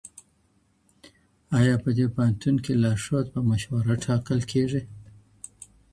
ایا 1.59 1.75
په 1.83 1.89
دې 1.97 2.05
پوهنتون 2.15 2.55
کي 2.63 2.73
لارښود 2.81 3.25
په 3.33 3.39
مشوره 3.49 3.93
ټاکل 4.05 4.39
کېږي؟ 4.51 4.81